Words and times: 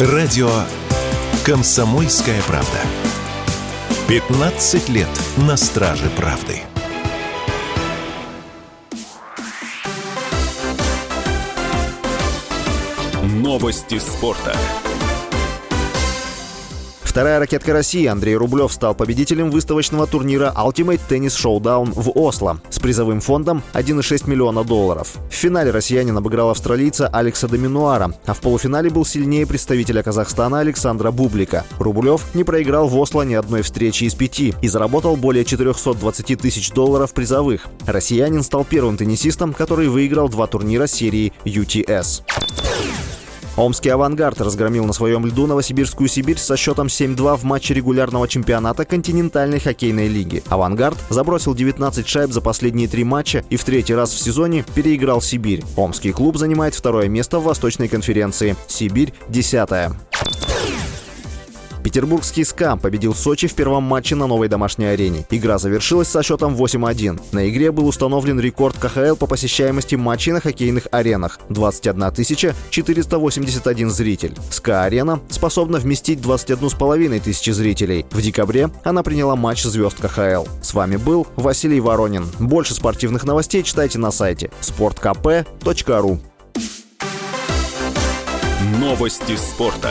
Радио 0.00 0.50
«Комсомольская 1.46 2.42
правда». 2.48 2.80
15 4.08 4.88
лет 4.88 5.06
на 5.36 5.56
страже 5.56 6.10
правды. 6.16 6.62
Новости 13.22 14.00
спорта. 14.00 14.56
Вторая 17.14 17.38
ракетка 17.38 17.72
России 17.72 18.06
Андрей 18.06 18.34
Рублев 18.34 18.72
стал 18.72 18.92
победителем 18.96 19.52
выставочного 19.52 20.08
турнира 20.08 20.52
Ultimate 20.56 21.00
Tennis 21.08 21.28
Showdown 21.28 21.92
в 21.94 22.10
Осло 22.18 22.58
с 22.70 22.80
призовым 22.80 23.20
фондом 23.20 23.62
1,6 23.72 24.28
миллиона 24.28 24.64
долларов. 24.64 25.14
В 25.30 25.32
финале 25.32 25.70
россиянин 25.70 26.18
обыграл 26.18 26.50
австралийца 26.50 27.06
Алекса 27.06 27.46
Доминуара, 27.46 28.12
а 28.26 28.34
в 28.34 28.40
полуфинале 28.40 28.90
был 28.90 29.04
сильнее 29.04 29.46
представителя 29.46 30.02
Казахстана 30.02 30.58
Александра 30.58 31.12
Бублика. 31.12 31.64
Рублев 31.78 32.34
не 32.34 32.42
проиграл 32.42 32.88
в 32.88 32.98
Осло 32.98 33.22
ни 33.22 33.34
одной 33.34 33.62
встречи 33.62 34.02
из 34.02 34.16
пяти 34.16 34.52
и 34.60 34.66
заработал 34.66 35.14
более 35.14 35.44
420 35.44 36.36
тысяч 36.40 36.72
долларов 36.72 37.14
призовых. 37.14 37.68
Россиянин 37.86 38.42
стал 38.42 38.64
первым 38.64 38.96
теннисистом, 38.96 39.54
который 39.54 39.86
выиграл 39.86 40.28
два 40.28 40.48
турнира 40.48 40.88
серии 40.88 41.32
UTS. 41.44 42.24
Омский 43.56 43.90
«Авангард» 43.90 44.40
разгромил 44.40 44.84
на 44.84 44.92
своем 44.92 45.24
льду 45.26 45.46
Новосибирскую 45.46 46.08
Сибирь 46.08 46.38
со 46.38 46.56
счетом 46.56 46.88
7-2 46.88 47.36
в 47.36 47.44
матче 47.44 47.72
регулярного 47.72 48.26
чемпионата 48.26 48.84
континентальной 48.84 49.60
хоккейной 49.60 50.08
лиги. 50.08 50.42
«Авангард» 50.48 50.98
забросил 51.08 51.54
19 51.54 52.06
шайб 52.06 52.32
за 52.32 52.40
последние 52.40 52.88
три 52.88 53.04
матча 53.04 53.44
и 53.50 53.56
в 53.56 53.64
третий 53.64 53.94
раз 53.94 54.12
в 54.12 54.18
сезоне 54.18 54.64
переиграл 54.74 55.22
Сибирь. 55.22 55.62
Омский 55.76 56.12
клуб 56.12 56.36
занимает 56.36 56.74
второе 56.74 57.08
место 57.08 57.38
в 57.38 57.44
Восточной 57.44 57.86
конференции. 57.86 58.56
Сибирь– 58.66 59.14
десятая. 59.28 59.94
Петербургский 61.94 62.42
СКА 62.42 62.74
победил 62.74 63.14
Сочи 63.14 63.46
в 63.46 63.54
первом 63.54 63.84
матче 63.84 64.16
на 64.16 64.26
новой 64.26 64.48
домашней 64.48 64.86
арене. 64.86 65.24
Игра 65.30 65.58
завершилась 65.58 66.08
со 66.08 66.24
счетом 66.24 66.56
8-1. 66.56 67.20
На 67.30 67.48
игре 67.48 67.70
был 67.70 67.86
установлен 67.86 68.40
рекорд 68.40 68.76
КХЛ 68.76 69.14
по 69.14 69.28
посещаемости 69.28 69.94
матчей 69.94 70.32
на 70.32 70.40
хоккейных 70.40 70.88
аренах– 70.90 71.38
21 71.50 72.10
481 72.70 73.90
зритель. 73.90 74.36
СКА-арена 74.50 75.20
способна 75.30 75.78
вместить 75.78 76.18
21,5 76.18 77.20
тысячи 77.20 77.50
зрителей. 77.50 78.04
В 78.10 78.20
декабре 78.20 78.70
она 78.82 79.04
приняла 79.04 79.36
матч 79.36 79.62
звезд 79.62 79.98
КХЛ. 80.00 80.48
С 80.62 80.74
вами 80.74 80.96
был 80.96 81.28
Василий 81.36 81.78
Воронин. 81.78 82.26
Больше 82.40 82.74
спортивных 82.74 83.22
новостей 83.22 83.62
читайте 83.62 84.00
на 84.00 84.10
сайте 84.10 84.50
sportkp.ru 84.62 86.18
Новости 88.80 89.36
спорта. 89.36 89.90